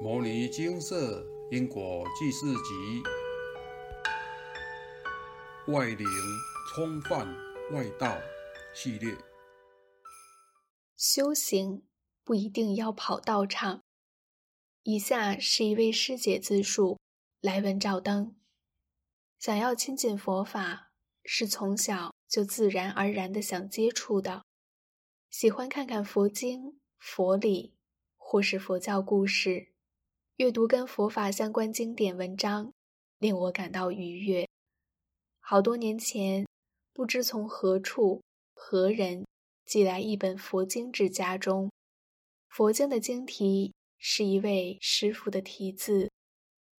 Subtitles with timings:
[0.02, 3.00] 《摩尼金色因果记事集》
[5.72, 6.04] 外灵
[6.68, 7.32] 冲犯
[7.70, 8.18] 外道
[8.74, 9.16] 系列。
[10.96, 11.84] 修行
[12.24, 13.82] 不一定要跑道场。
[14.82, 16.98] 以下是一位师姐自述：
[17.40, 18.34] 来文照灯。
[19.38, 20.90] 想要亲近佛法，
[21.22, 24.42] 是从小就自然而然的想接触的，
[25.30, 27.76] 喜欢看看佛经、佛理，
[28.16, 29.68] 或是佛教故事。
[30.38, 32.72] 阅读跟佛法相关经典文章，
[33.18, 34.48] 令我感到愉悦。
[35.38, 36.44] 好多年前，
[36.92, 38.20] 不知从何处
[38.52, 39.24] 何人
[39.64, 41.70] 寄来一本佛经至家中。
[42.48, 46.10] 佛经的经题是一位师傅的题字，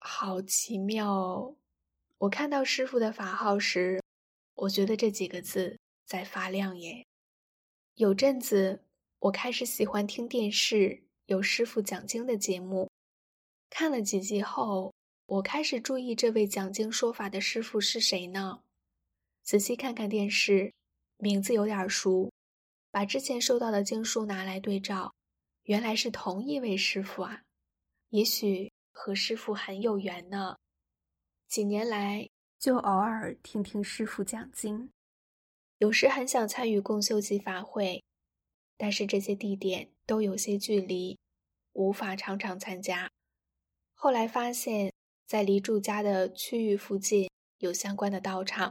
[0.00, 1.54] 好奇妙哦！
[2.18, 4.02] 我看到师傅的法号时，
[4.54, 7.06] 我觉得这几个字在发亮耶。
[7.94, 8.82] 有阵子，
[9.20, 12.90] 我开始喜欢听电视有师傅讲经的节目。
[13.76, 14.94] 看了几集后，
[15.26, 18.62] 我开始注意这位讲经说法的师傅是谁呢？
[19.42, 20.72] 仔细看看电视，
[21.16, 22.30] 名字有点熟，
[22.92, 25.12] 把之前收到的经书拿来对照，
[25.64, 27.42] 原来是同一位师傅啊！
[28.10, 30.56] 也许和师傅很有缘呢。
[31.48, 32.28] 几年来，
[32.60, 34.88] 就偶尔听听师傅讲经，
[35.78, 38.04] 有时很想参与共修及法会，
[38.76, 41.18] 但是这些地点都有些距离，
[41.72, 43.10] 无法常常参加。
[44.04, 44.92] 后来发现，
[45.26, 48.70] 在离住家的区域附近有相关的道场，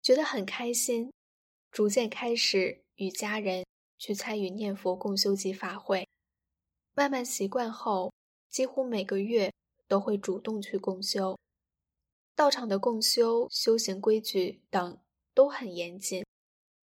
[0.00, 1.12] 觉得很开心，
[1.72, 3.66] 逐渐开始与家人
[3.98, 6.08] 去参与念佛共修及法会。
[6.94, 8.12] 慢慢习惯后，
[8.48, 9.52] 几乎每个月
[9.88, 11.36] 都会主动去共修。
[12.36, 15.00] 道场的共修、修行规矩等
[15.34, 16.24] 都很严谨，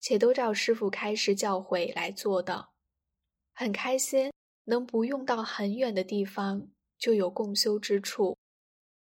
[0.01, 2.71] 且都照师傅开示教诲来做的，
[3.53, 4.33] 很开心
[4.65, 6.71] 能不用到很远的地方。
[6.99, 8.37] 就有共修之处。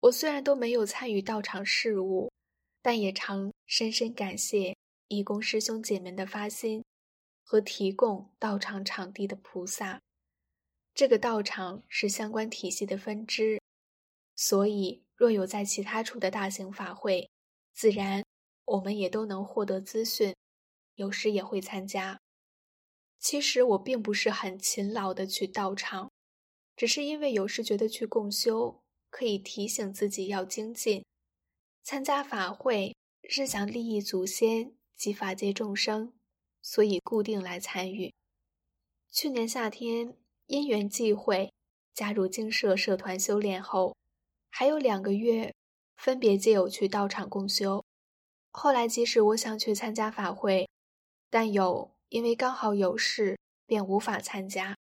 [0.02, 2.32] 我虽然都没有参与道场事务，
[2.82, 4.76] 但也常深深感谢
[5.08, 6.84] 义工师兄姐们的发心
[7.44, 10.00] 和提供道场场地的菩萨。
[10.94, 13.62] 这个道场是相关体系的分支，
[14.36, 17.30] 所以若有在其他处的大型法会，
[17.74, 18.24] 自然
[18.66, 20.36] 我们也都能获得资讯，
[20.96, 22.20] 有时也会参加。
[23.20, 26.10] 其实我并不是很勤劳的去道场。
[26.80, 28.80] 只是因为有时觉得去共修
[29.10, 31.04] 可以提醒自己要精进，
[31.84, 32.96] 参加法会
[33.28, 36.14] 是想利益祖先及法界众生，
[36.62, 38.14] 所以固定来参与。
[39.12, 41.52] 去年夏天因缘际会
[41.94, 43.94] 加入精舍社团修炼后，
[44.50, 45.54] 还有两个月
[45.98, 47.84] 分别皆有去道场共修。
[48.52, 50.70] 后来即使我想去参加法会，
[51.30, 54.78] 但有因为刚好有事，便无法参加。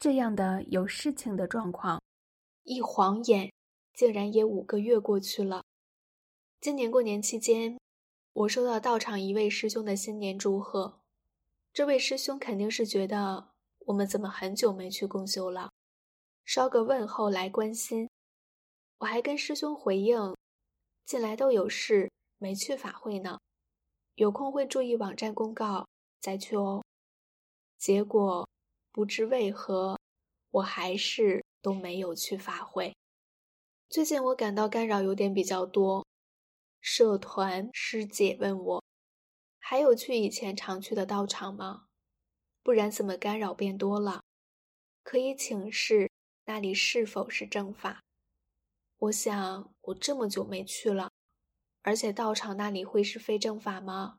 [0.00, 2.02] 这样的有事情的状况，
[2.62, 3.52] 一晃眼，
[3.92, 5.62] 竟然也五个月过去了。
[6.58, 7.78] 今年过年期间，
[8.32, 11.02] 我收到道场一位师兄的新年祝贺。
[11.74, 13.50] 这位师兄肯定是觉得
[13.80, 15.70] 我们怎么很久没去共修了，
[16.46, 18.08] 捎个问候来关心。
[19.00, 20.34] 我还跟师兄回应，
[21.04, 23.38] 近来都有事没去法会呢，
[24.14, 25.86] 有空会注意网站公告
[26.22, 26.82] 再去哦。
[27.76, 28.48] 结果。
[28.92, 29.98] 不知为何，
[30.50, 32.96] 我还是都没有去法会。
[33.88, 36.04] 最近我感到干扰有点比较多，
[36.80, 38.84] 社团师姐问我，
[39.58, 41.86] 还有去以前常去的道场吗？
[42.62, 44.22] 不然怎么干扰变多了？
[45.04, 46.10] 可以请示
[46.46, 48.02] 那里是否是正法？
[48.98, 51.12] 我想我这么久没去了，
[51.82, 54.18] 而且道场那里会是非正法吗？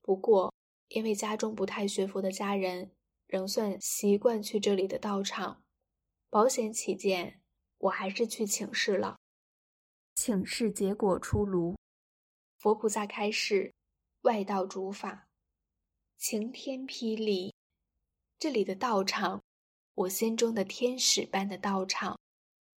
[0.00, 0.54] 不过
[0.86, 2.92] 因为家中不太学佛的家人。
[3.28, 5.62] 仍算习惯去这里的道场，
[6.30, 7.40] 保险起见，
[7.76, 9.18] 我还是去请示了。
[10.14, 11.76] 请示结果出炉，
[12.58, 13.72] 佛菩萨开示，
[14.22, 15.28] 外道主法，
[16.16, 17.54] 晴天霹雳。
[18.38, 19.42] 这里的道场，
[19.94, 22.18] 我心中的天使般的道场，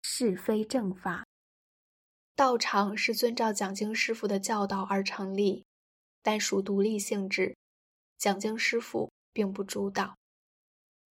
[0.02, 1.24] 是非正法。
[2.34, 5.64] 道场是遵照讲经师傅的教导而成立，
[6.22, 7.56] 但属独立性质，
[8.18, 10.16] 讲经师傅并不主导。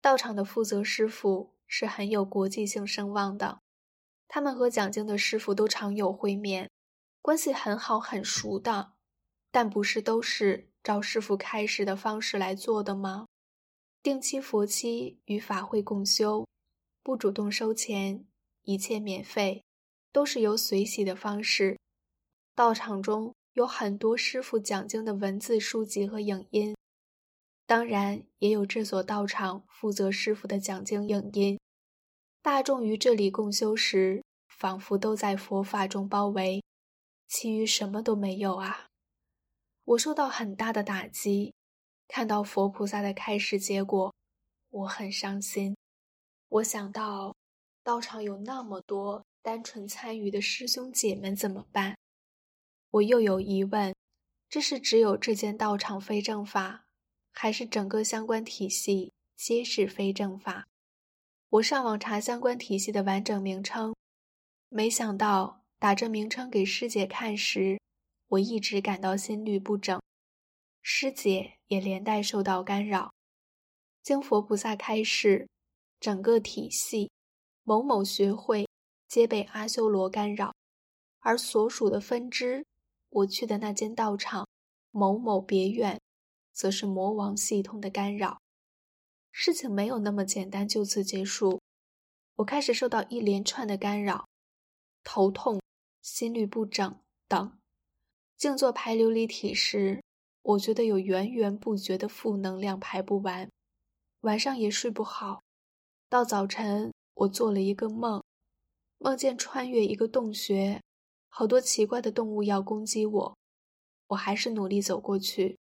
[0.09, 3.61] 道场的负责师傅是很有国际性声望的，
[4.27, 6.71] 他们和讲经的师傅都常有会面，
[7.21, 8.93] 关系很好很熟的。
[9.51, 13.27] 但不是都是照师傅开示的方式来做的吗？
[14.03, 16.47] 定期佛期与法会共修，
[17.03, 18.25] 不主动收钱，
[18.63, 19.63] 一切免费，
[20.11, 21.79] 都是由随喜的方式。
[22.55, 26.78] 道场中有很多师傅讲经的文字书籍和影音。
[27.69, 31.61] 当然，也有这所道场负责师傅的讲经影音。
[32.41, 36.65] 大众于这里共修时，仿佛都在佛法中包围，
[37.27, 38.87] 其余什么都没有啊！
[39.85, 41.53] 我受到很大的打击，
[42.09, 44.15] 看到佛菩萨的开示结果，
[44.71, 45.77] 我很伤心。
[46.49, 47.37] 我想到，
[47.85, 51.99] 道场有那么多单纯参与的师兄姐们怎么办？
[52.93, 53.95] 我又有疑问：
[54.49, 56.87] 这是只有这间道场非正法，
[57.41, 60.67] 还是整个相关体系皆是非正法？
[61.51, 63.95] 我上网查相关体系的完整名称，
[64.69, 67.81] 没想到打这名称给师姐看时，
[68.27, 70.03] 我一直感到心律不整，
[70.83, 73.15] 师姐也连带受到干扰。
[74.03, 75.47] 经佛菩萨开示。
[76.01, 77.11] 整个体系，
[77.63, 78.69] 某某学会
[79.09, 80.55] 皆被阿修罗干扰，
[81.21, 82.65] 而所属的分支，
[83.11, 84.47] 我去的那间道场
[84.93, 85.98] 某某别院，
[86.59, 88.41] 则是魔王系统的干扰。
[89.31, 91.61] 事情没有那么简单就此结束，
[92.35, 94.27] 我开始受到一连串的干扰，
[95.05, 95.61] 头痛、
[96.03, 97.57] 心率不整等。
[98.37, 100.03] 静坐排琉璃体时，
[100.43, 103.49] 我觉得有源源不绝的负能量排不完，
[104.23, 105.43] 晚上也睡不好。
[106.09, 108.25] 到早晨，我做了一个梦，
[108.99, 110.83] 梦见穿越一个洞穴，
[111.29, 113.37] 好多奇怪的动物要攻击我，
[114.09, 115.58] 我还是努力走过去。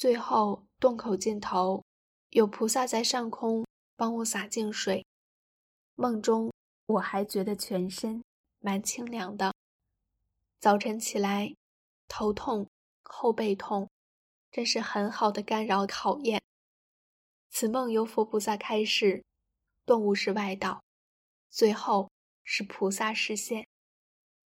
[0.00, 1.84] 最后，洞口尽头
[2.30, 3.66] 有菩萨在上空
[3.96, 5.04] 帮我洒净水。
[5.94, 6.50] 梦中
[6.86, 8.24] 我还觉得全身
[8.60, 9.52] 蛮清凉的。
[10.58, 11.54] 早晨起来，
[12.08, 12.66] 头痛、
[13.02, 13.90] 后背痛，
[14.50, 16.40] 真是很好的干扰考验。
[17.50, 19.22] 此梦由佛菩萨开示。
[19.84, 20.82] 动物是外道，
[21.50, 22.10] 最后
[22.42, 23.66] 是菩萨示现。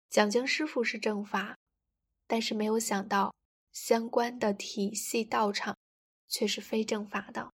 [0.08, 1.58] 讲经师傅是正法，
[2.26, 3.34] 但是没有想到
[3.74, 5.76] 相关的体系道场
[6.26, 7.52] 却是非正法的。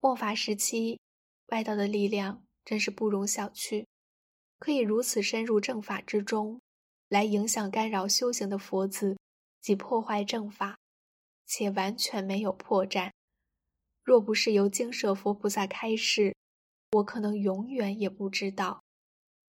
[0.00, 1.00] 末法时期，
[1.46, 3.86] 外道的力量真是不容小觑，
[4.58, 6.60] 可以如此深入正法之中，
[7.08, 9.16] 来影响干扰修行的佛子
[9.62, 10.76] 及破坏正法，
[11.46, 13.10] 且完全没有破绽。
[14.02, 16.34] 若不是由精舍佛菩萨开示。
[16.92, 18.82] 我可能永远也不知道，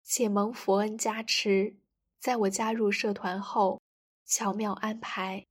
[0.01, 1.75] 且蒙佛恩加持，
[2.19, 3.80] 在我加入社团后，
[4.25, 5.45] 巧妙安排，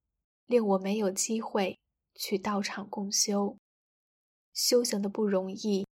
[0.46, 1.78] 令我没有机会
[2.14, 3.56] 去道场共修。
[4.52, 5.86] 修行的不容易，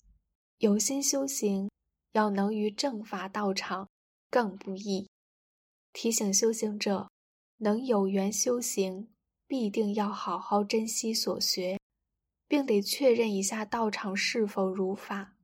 [0.60, 1.70] 有心修行，
[2.12, 3.90] 要能于正法道场
[4.30, 5.10] 更不易。
[5.94, 7.10] 提醒修行者，
[7.58, 9.10] 能有缘修行，
[9.48, 11.80] 必定要好好珍惜所学，
[12.48, 15.36] 并得确认一下道场是否如法。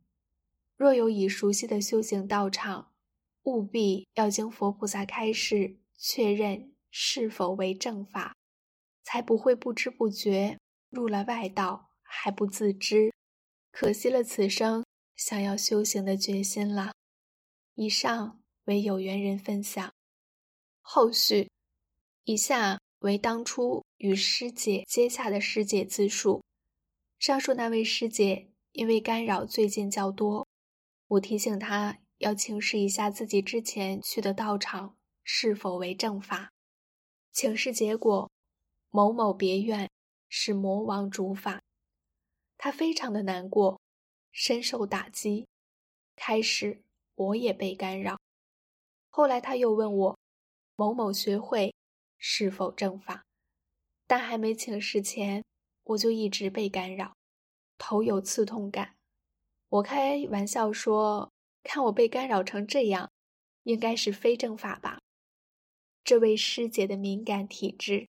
[0.76, 2.92] 若有已熟悉的修行道场，
[3.44, 8.36] 务必要经佛菩萨开示确认是否为正法，
[9.08, 10.60] 才不会不知不觉
[10.90, 13.14] 入了外道还不自知，
[13.72, 14.84] 可惜了此生
[15.16, 16.92] 想要修行的决心了。
[17.76, 19.94] 以上为有缘人分享，
[20.82, 21.50] 后续
[22.26, 26.44] 以下为当初与师姐接洽的师姐自述。
[27.18, 30.46] 上述那位师姐因为干扰最近较多。
[31.08, 36.52] 我提醒她要请示一下自己之前去的道场是否为正法。
[37.32, 38.30] 请示结果，
[38.98, 39.92] 某某别院
[40.28, 41.62] 是魔王主法。
[42.58, 43.80] 他非常的难过，
[44.32, 45.46] 深受打击。
[46.16, 46.82] 开始
[47.14, 48.18] 我也被干扰。
[49.12, 50.18] 后来他又问我，
[50.76, 51.76] 某某学会
[52.18, 53.24] 是否正法？
[54.08, 55.46] 但还没请示前，
[55.84, 57.14] 我就一直被干扰，
[57.78, 58.96] 头有刺痛感。
[59.70, 61.32] 我开玩笑说
[61.62, 63.12] ：“看我被干扰成这样，
[63.62, 65.00] 应该是非正法吧？”
[66.04, 68.08] 这位师姐的敏感体质，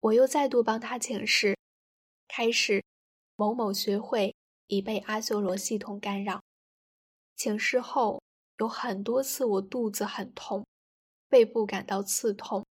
[0.00, 1.56] 我又再度帮他请示。
[2.26, 2.84] 开始，
[3.36, 4.34] 某某学会
[4.66, 6.42] 已被阿修罗系统干扰。
[7.34, 8.22] 请示后，
[8.58, 10.66] 有很多次我肚子很痛，
[11.28, 12.66] 背部感到刺痛，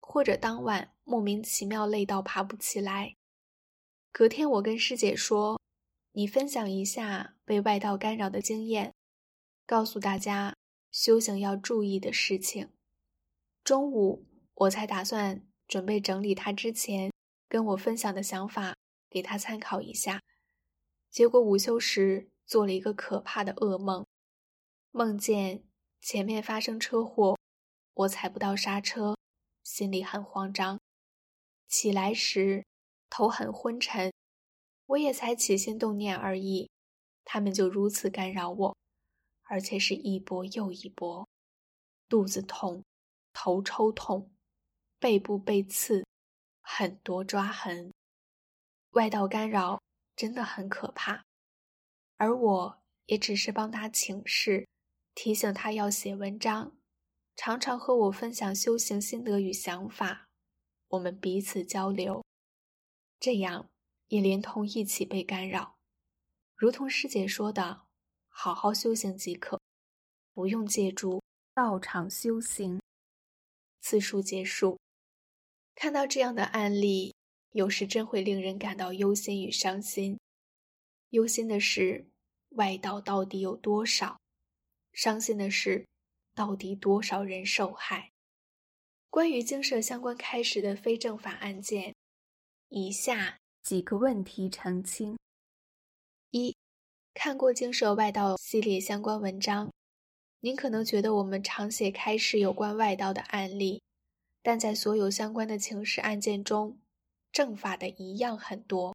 [0.00, 3.14] 或者当晚莫名其妙累到爬不起来。
[4.10, 5.60] 隔天，我跟师姐说。
[6.14, 8.92] 你分享一下被外道干扰的经验，
[9.64, 10.54] 告诉大家
[10.90, 12.68] 修行要注意的事情。
[13.64, 14.26] 中午
[14.56, 17.10] 我才打算准备整理他之前
[17.48, 18.76] 跟我分享的想法，
[19.08, 20.20] 给他参考一下。
[21.08, 24.04] 结果午休时做了一个可怕的噩梦，
[24.90, 25.64] 梦见
[26.02, 27.38] 前面发生车祸，
[27.94, 29.16] 我踩不到刹车，
[29.64, 30.78] 心里很慌张。
[31.68, 32.66] 起来时
[33.08, 34.12] 头很昏沉。
[34.84, 36.68] 我也才起心动念而已，
[37.24, 38.76] 他们就如此干扰我，
[39.44, 41.26] 而且是一波又一波，
[42.10, 42.84] 肚子痛，
[43.32, 44.30] 头抽痛，
[45.02, 46.06] 背部被刺，
[46.60, 47.92] 很多抓痕。
[48.90, 49.82] 外道干扰
[50.14, 51.24] 真的很可怕，
[52.18, 54.68] 而我也只是帮他请示，
[55.12, 56.76] 提醒他要写文章，
[57.34, 60.28] 常常和我分享修行心得与想法，
[60.86, 62.24] 我们彼此交流，
[63.18, 63.68] 这样
[64.06, 65.74] 也连同一起被干扰。
[66.54, 67.86] 如同师姐说的，
[68.28, 69.60] 好好修行即可，
[70.32, 71.20] 不用借助
[71.54, 72.80] 道场修行。
[73.80, 74.78] 次数结束，
[75.82, 77.12] 看到这样的案例，
[77.50, 80.16] 有时真会令人感到忧心与伤心。
[81.10, 82.06] 忧心的是，
[82.50, 84.20] 外道到底有多少？
[84.92, 85.84] 伤心的是，
[86.36, 88.12] 到底多少人受害？
[89.10, 91.92] 关于经社相关开始的非正法案件，
[92.68, 95.18] 以下几个问题澄清。
[96.30, 96.56] 一，
[97.12, 99.72] 看过经社外道系列相关文章，
[100.38, 103.82] 您可能觉得我们常写开示有关外道的案例，
[104.42, 106.78] 但在所有相关的情事案件中，
[107.30, 108.94] 正法的一样很多。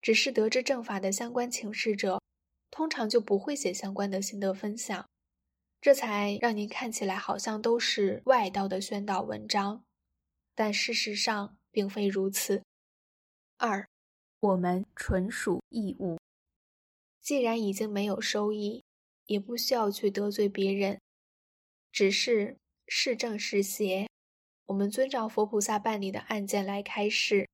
[0.00, 2.20] 只是得知正法的相关情事者，
[2.70, 5.08] 通常就不会写相关的心得分享，
[5.80, 9.82] 这才让您看起来好像都是外道的宣导文章，
[10.54, 12.62] 但事实上并非如此。
[13.56, 13.88] 二，
[14.38, 16.18] 我们纯属义务。
[17.20, 18.84] 既然已经没有收益，
[19.26, 21.00] 也不需要去得罪别人，
[21.90, 22.56] 只是
[22.86, 24.08] 是正是邪，
[24.68, 27.48] 我们遵照佛菩萨办理的案件来开示，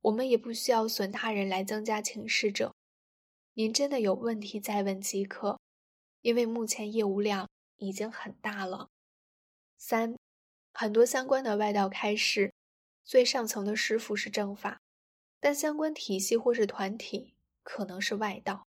[0.00, 2.74] 我们也不需要损他人来增加请示者。
[3.52, 5.60] 您真的有问题再问即可，
[6.22, 8.88] 因为目前业务量已经很大了。
[9.76, 10.16] 三，
[10.72, 12.54] 很多相关的外道开示，
[13.04, 14.80] 最上层的师傅是正法，
[15.38, 18.66] 但相关体系或是团体可能是外道。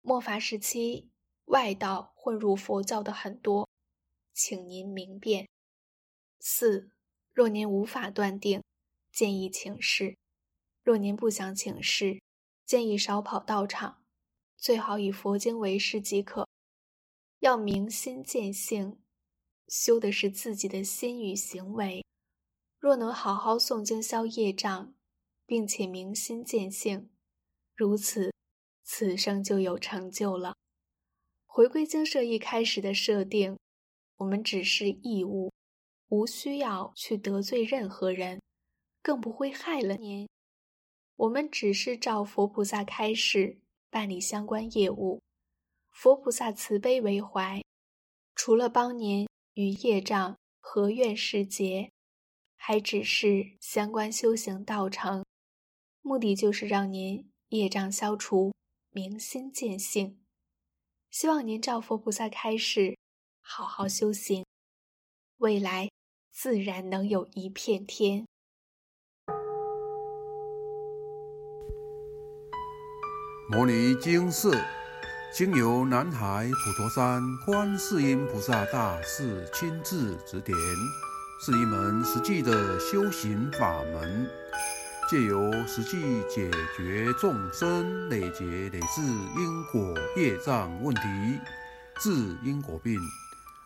[0.00, 1.10] 末法时期，
[1.44, 3.68] 外道混入佛教的很多，
[4.32, 5.46] 请您明辨。
[6.40, 6.90] 四，
[7.32, 8.62] 若您无法断定，
[9.10, 10.16] 建议请示；
[10.82, 12.20] 若您不想请示，
[12.66, 14.02] 建议少跑道场，
[14.56, 16.48] 最好以佛经为师即可。
[17.40, 19.00] 要明心见性，
[19.68, 22.04] 修的是自己的心与行为。
[22.78, 24.94] 若能好好诵经消业障，
[25.46, 27.10] 并且明心见性，
[27.74, 28.32] 如此。
[28.84, 30.54] 此生就有成就了。
[31.46, 33.56] 回归经社一开始的设定，
[34.16, 35.52] 我们只是义务，
[36.12, 38.38] 无需要去得罪任何人，
[39.00, 40.28] 更不会害了您。
[41.16, 45.22] 我们只是照佛菩萨开示办理相关业务。
[45.90, 47.62] 佛菩萨慈悲为怀，
[48.34, 51.90] 除了帮您与业障和愿世结，
[52.56, 55.24] 还只是相关修行道成，
[56.02, 58.52] 目的就是让您业障消除。
[58.90, 60.22] 明心见性，
[61.10, 62.98] 希望您照佛菩萨开示，
[63.40, 64.44] 好好修行，
[65.38, 65.88] 未来
[66.34, 68.26] 自然能有一片天。
[73.50, 74.58] 摩尼经寺
[75.34, 80.56] 经由南海普陀山观世音菩萨大士亲自指点，
[81.44, 84.26] 是一门实际的修行法门。
[85.10, 91.02] 借由实际解决众生累劫累世因果业障问题，
[92.00, 92.10] 治
[92.42, 92.98] 因果病，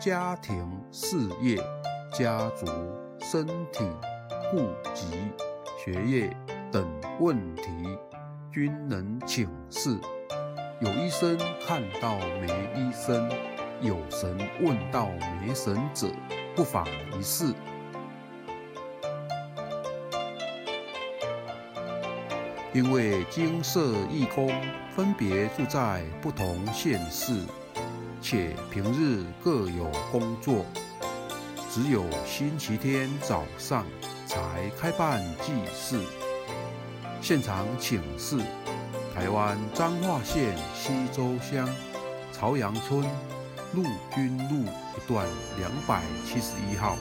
[0.00, 1.58] 家庭、事业、
[2.10, 2.66] 家族、
[3.20, 3.84] 身体、
[4.50, 5.06] 户籍、
[5.76, 6.34] 学业
[6.72, 6.88] 等
[7.20, 7.64] 问题，
[8.50, 9.98] 均能请示。
[10.80, 13.30] 有医生看到没医生，
[13.82, 15.10] 有神问到
[15.42, 16.06] 没神者，
[16.56, 17.52] 不妨一试。
[22.72, 24.48] 因为金色义工
[24.96, 27.42] 分别住在不同县市，
[28.20, 30.64] 且平日各有工作，
[31.70, 33.84] 只有星期天早上
[34.26, 34.38] 才
[34.78, 36.02] 开办祭祀。
[37.22, 38.38] 现场请示：
[39.14, 41.68] 台湾彰化县西周乡
[42.32, 43.04] 朝阳村
[43.72, 43.84] 陆
[44.14, 45.26] 军路一段
[45.58, 46.96] 两百七十一号。